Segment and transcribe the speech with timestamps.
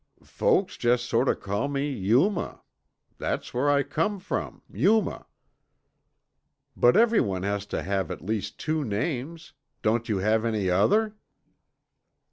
[0.23, 2.63] "Folks jest sort o' call me 'Yuma'
[3.19, 5.27] that's where I come from, Yuma."
[6.75, 9.53] "But everyone has to have at least two names.
[9.83, 11.13] Don't you have any other?"